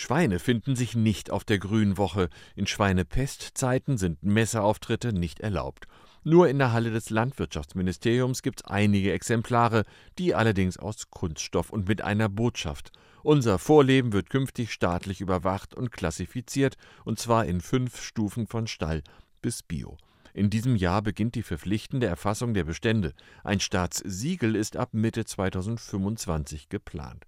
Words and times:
Schweine 0.00 0.38
finden 0.38 0.76
sich 0.76 0.94
nicht 0.94 1.32
auf 1.32 1.42
der 1.42 1.58
Grünwoche. 1.58 2.30
In 2.54 2.68
Schweinepestzeiten 2.68 3.98
sind 3.98 4.22
Messeauftritte 4.22 5.12
nicht 5.12 5.40
erlaubt. 5.40 5.88
Nur 6.22 6.48
in 6.48 6.58
der 6.58 6.72
Halle 6.72 6.92
des 6.92 7.10
Landwirtschaftsministeriums 7.10 8.42
gibt 8.42 8.60
es 8.60 8.66
einige 8.66 9.10
Exemplare, 9.12 9.82
die 10.16 10.36
allerdings 10.36 10.76
aus 10.76 11.10
Kunststoff 11.10 11.70
und 11.70 11.88
mit 11.88 12.00
einer 12.00 12.28
Botschaft. 12.28 12.92
Unser 13.24 13.58
Vorleben 13.58 14.12
wird 14.12 14.30
künftig 14.30 14.72
staatlich 14.72 15.20
überwacht 15.20 15.74
und 15.74 15.90
klassifiziert, 15.90 16.76
und 17.04 17.18
zwar 17.18 17.46
in 17.46 17.60
fünf 17.60 18.00
Stufen 18.00 18.46
von 18.46 18.68
Stall 18.68 19.02
bis 19.42 19.64
Bio. 19.64 19.96
In 20.32 20.48
diesem 20.48 20.76
Jahr 20.76 21.02
beginnt 21.02 21.34
die 21.34 21.42
verpflichtende 21.42 22.06
Erfassung 22.06 22.54
der 22.54 22.62
Bestände. 22.62 23.14
Ein 23.42 23.58
Staatssiegel 23.58 24.54
ist 24.54 24.76
ab 24.76 24.90
Mitte 24.92 25.24
2025 25.24 26.68
geplant. 26.68 27.26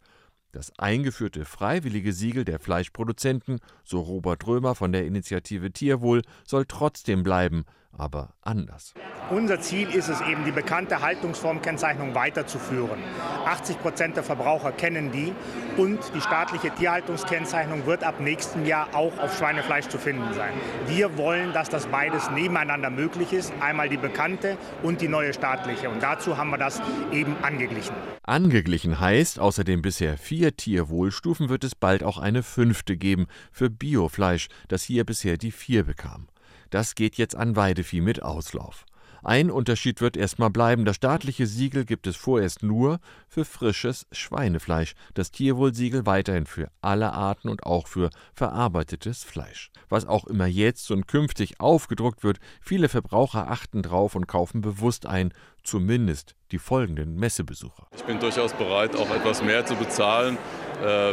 Das 0.52 0.76
eingeführte 0.78 1.44
freiwillige 1.44 2.12
Siegel 2.12 2.44
der 2.44 2.58
Fleischproduzenten, 2.58 3.60
so 3.84 4.00
Robert 4.00 4.46
Römer 4.46 4.74
von 4.74 4.90
der 4.90 5.06
Initiative 5.06 5.70
Tierwohl, 5.70 6.22
soll 6.44 6.64
trotzdem 6.66 7.22
bleiben, 7.22 7.64
aber 7.96 8.34
anders. 8.42 8.94
Unser 9.30 9.60
Ziel 9.60 9.88
ist 9.90 10.08
es 10.08 10.20
eben, 10.22 10.44
die 10.44 10.50
bekannte 10.50 11.02
Haltungsformkennzeichnung 11.02 12.16
weiterzuführen. 12.16 12.98
80 13.46 13.80
Prozent 13.80 14.16
der 14.16 14.24
Verbraucher 14.24 14.72
kennen 14.72 15.12
die 15.12 15.32
und 15.76 16.00
die 16.16 16.20
staatliche 16.20 16.70
Tierhaltungskennzeichnung 16.70 17.86
wird 17.86 18.02
ab 18.02 18.18
nächstem 18.18 18.66
Jahr 18.66 18.88
auch 18.92 19.16
auf 19.18 19.36
Schweinefleisch 19.38 19.86
zu 19.86 19.98
finden 19.98 20.34
sein. 20.34 20.52
Wir 20.88 21.16
wollen, 21.16 21.52
dass 21.52 21.68
das 21.68 21.86
beides 21.86 22.28
nebeneinander 22.30 22.90
möglich 22.90 23.32
ist, 23.32 23.52
einmal 23.60 23.88
die 23.88 23.96
bekannte 23.96 24.56
und 24.82 25.00
die 25.00 25.08
neue 25.08 25.32
staatliche. 25.32 25.90
Und 25.90 26.02
dazu 26.02 26.36
haben 26.36 26.50
wir 26.50 26.58
das 26.58 26.82
eben 27.12 27.36
angeglichen. 27.42 27.94
Angeglichen 28.24 28.98
heißt, 28.98 29.38
außer 29.38 29.62
den 29.62 29.80
bisher 29.80 30.18
vier 30.18 30.56
Tierwohlstufen 30.56 31.48
wird 31.48 31.62
es 31.62 31.74
bald 31.74 32.02
auch 32.02 32.18
eine 32.18 32.42
fünfte 32.42 32.96
geben 32.96 33.26
für 33.52 33.70
Biofleisch, 33.70 34.48
das 34.68 34.82
hier 34.82 35.04
bisher 35.04 35.36
die 35.36 35.52
vier 35.52 35.84
bekam. 35.84 36.26
Das 36.70 36.94
geht 36.94 37.16
jetzt 37.16 37.36
an 37.36 37.56
Weidevieh 37.56 38.00
mit 38.00 38.22
Auslauf. 38.22 38.86
Ein 39.22 39.50
Unterschied 39.50 40.00
wird 40.00 40.16
erstmal 40.16 40.50
bleiben. 40.50 40.84
Das 40.84 40.96
staatliche 40.96 41.46
Siegel 41.46 41.84
gibt 41.84 42.06
es 42.06 42.16
vorerst 42.16 42.62
nur 42.62 43.00
für 43.28 43.44
frisches 43.44 44.06
Schweinefleisch. 44.12 44.94
Das 45.12 45.30
Tierwohlsiegel 45.30 46.06
weiterhin 46.06 46.46
für 46.46 46.70
alle 46.80 47.12
Arten 47.12 47.50
und 47.50 47.64
auch 47.66 47.86
für 47.86 48.10
verarbeitetes 48.32 49.22
Fleisch. 49.22 49.70
Was 49.90 50.06
auch 50.06 50.26
immer 50.26 50.46
jetzt 50.46 50.90
und 50.90 51.06
künftig 51.06 51.60
aufgedruckt 51.60 52.24
wird, 52.24 52.38
viele 52.62 52.88
Verbraucher 52.88 53.50
achten 53.50 53.82
drauf 53.82 54.14
und 54.14 54.26
kaufen 54.26 54.62
bewusst 54.62 55.04
ein, 55.04 55.34
zumindest 55.62 56.34
die 56.50 56.58
folgenden 56.58 57.16
Messebesucher. 57.16 57.88
Ich 57.94 58.04
bin 58.04 58.18
durchaus 58.20 58.54
bereit, 58.54 58.96
auch 58.96 59.10
etwas 59.10 59.42
mehr 59.42 59.66
zu 59.66 59.76
bezahlen, 59.76 60.38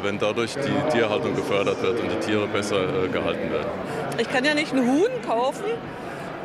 wenn 0.04 0.18
dadurch 0.20 0.54
die 0.56 0.92
Tierhaltung 0.92 1.36
gefördert 1.36 1.82
wird 1.82 2.00
und 2.00 2.12
die 2.12 2.26
Tiere 2.26 2.48
besser 2.48 3.04
äh, 3.06 3.08
gehalten 3.08 3.52
werden. 3.52 3.70
Ich 4.18 4.30
kann 4.30 4.46
ja 4.46 4.54
nicht 4.54 4.74
einen 4.74 4.88
Huhn 4.88 5.10
kaufen, 5.26 5.66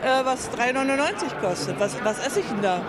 äh, 0.03 0.25
was 0.25 0.51
3,99 0.51 1.41
kostet. 1.41 1.79
Was, 1.79 1.97
was 2.05 2.27
esse 2.27 2.41
ich 2.41 2.47
denn 2.47 2.63
da? 2.63 2.81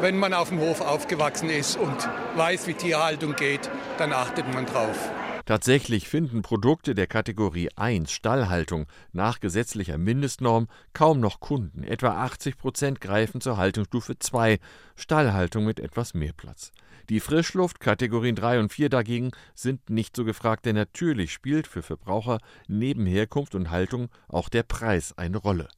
Wenn 0.00 0.16
man 0.18 0.34
auf 0.34 0.48
dem 0.48 0.60
Hof 0.60 0.80
aufgewachsen 0.80 1.48
ist 1.48 1.78
und 1.78 2.08
weiß, 2.36 2.66
wie 2.66 2.74
Tierhaltung 2.74 3.34
geht, 3.36 3.70
dann 3.96 4.12
achtet 4.12 4.52
man 4.52 4.66
drauf. 4.66 5.10
Tatsächlich 5.46 6.08
finden 6.08 6.40
Produkte 6.40 6.94
der 6.94 7.06
Kategorie 7.06 7.68
1 7.76 8.10
Stallhaltung 8.10 8.86
nach 9.12 9.40
gesetzlicher 9.40 9.98
Mindestnorm 9.98 10.68
kaum 10.94 11.20
noch 11.20 11.38
Kunden. 11.40 11.84
Etwa 11.84 12.22
80 12.24 12.56
Prozent 12.56 13.00
greifen 13.02 13.42
zur 13.42 13.58
Haltungsstufe 13.58 14.18
2 14.18 14.58
Stallhaltung 14.96 15.66
mit 15.66 15.80
etwas 15.80 16.14
mehr 16.14 16.32
Platz. 16.32 16.72
Die 17.10 17.20
Frischluft 17.20 17.78
Kategorien 17.78 18.36
3 18.36 18.60
und 18.60 18.72
4 18.72 18.88
dagegen 18.88 19.32
sind 19.54 19.90
nicht 19.90 20.16
so 20.16 20.24
gefragt, 20.24 20.64
denn 20.64 20.76
natürlich 20.76 21.34
spielt 21.34 21.66
für 21.66 21.82
Verbraucher 21.82 22.38
neben 22.66 23.04
Herkunft 23.04 23.54
und 23.54 23.70
Haltung 23.70 24.08
auch 24.28 24.48
der 24.48 24.62
Preis 24.62 25.12
eine 25.18 25.36
Rolle. 25.36 25.68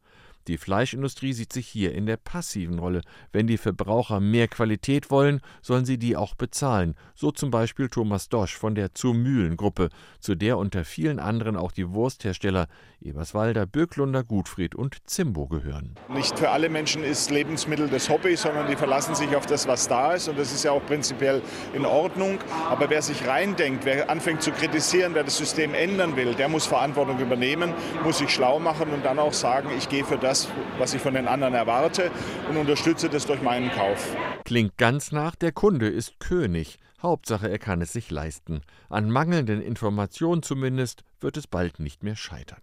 Die 0.48 0.58
Fleischindustrie 0.58 1.32
sieht 1.32 1.52
sich 1.52 1.66
hier 1.66 1.92
in 1.92 2.06
der 2.06 2.16
passiven 2.16 2.78
Rolle. 2.78 3.02
Wenn 3.32 3.48
die 3.48 3.56
Verbraucher 3.56 4.20
mehr 4.20 4.46
Qualität 4.46 5.10
wollen, 5.10 5.40
sollen 5.60 5.84
sie 5.84 5.98
die 5.98 6.16
auch 6.16 6.36
bezahlen. 6.36 6.94
So 7.16 7.32
zum 7.32 7.50
Beispiel 7.50 7.88
Thomas 7.88 8.28
Dosch 8.28 8.56
von 8.56 8.76
der 8.76 8.94
Zur-Mühlen-Gruppe, 8.94 9.88
zu 10.20 10.36
der 10.36 10.58
unter 10.58 10.84
vielen 10.84 11.18
anderen 11.18 11.56
auch 11.56 11.72
die 11.72 11.90
Wursthersteller 11.90 12.68
Eberswalder, 13.00 13.66
Böcklunder, 13.66 14.22
Gutfried 14.22 14.74
und 14.74 14.96
Zimbo 15.08 15.46
gehören. 15.46 15.94
Nicht 16.08 16.38
für 16.38 16.50
alle 16.50 16.68
Menschen 16.68 17.02
ist 17.02 17.30
Lebensmittel 17.30 17.88
das 17.88 18.08
Hobby, 18.08 18.36
sondern 18.36 18.68
die 18.68 18.76
verlassen 18.76 19.14
sich 19.14 19.34
auf 19.34 19.46
das, 19.46 19.66
was 19.66 19.88
da 19.88 20.12
ist. 20.12 20.28
Und 20.28 20.38
das 20.38 20.52
ist 20.52 20.64
ja 20.64 20.70
auch 20.70 20.84
prinzipiell 20.86 21.42
in 21.74 21.84
Ordnung. 21.84 22.38
Aber 22.70 22.88
wer 22.88 23.02
sich 23.02 23.26
reindenkt, 23.26 23.84
wer 23.84 24.08
anfängt 24.10 24.42
zu 24.42 24.52
kritisieren, 24.52 25.14
wer 25.14 25.24
das 25.24 25.36
System 25.36 25.74
ändern 25.74 26.16
will, 26.16 26.34
der 26.34 26.48
muss 26.48 26.66
Verantwortung 26.66 27.18
übernehmen, 27.18 27.74
muss 28.04 28.18
sich 28.18 28.30
schlau 28.30 28.58
machen 28.58 28.90
und 28.90 29.04
dann 29.04 29.18
auch 29.18 29.32
sagen, 29.32 29.70
ich 29.76 29.88
gehe 29.88 30.04
für 30.04 30.18
das 30.18 30.35
das, 30.36 30.48
was 30.78 30.94
ich 30.94 31.00
von 31.00 31.14
den 31.14 31.28
anderen 31.28 31.54
erwarte 31.54 32.10
und 32.48 32.56
unterstütze 32.56 33.08
das 33.08 33.26
durch 33.26 33.42
meinen 33.42 33.70
Kauf. 33.70 34.14
Klingt 34.44 34.76
ganz 34.76 35.12
nach, 35.12 35.34
der 35.34 35.52
Kunde 35.52 35.88
ist 35.88 36.20
König. 36.20 36.78
Hauptsache, 37.02 37.50
er 37.50 37.58
kann 37.58 37.80
es 37.80 37.92
sich 37.92 38.10
leisten. 38.10 38.62
An 38.88 39.10
mangelnden 39.10 39.60
Informationen 39.60 40.42
zumindest 40.42 41.04
wird 41.20 41.36
es 41.36 41.46
bald 41.46 41.78
nicht 41.78 42.02
mehr 42.02 42.16
scheitern. 42.16 42.60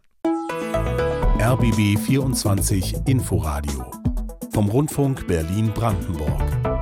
RBB 1.39 1.97
24 1.99 3.07
Inforadio 3.07 3.91
vom 4.53 4.69
Rundfunk 4.69 5.27
Berlin-Brandenburg. 5.27 6.72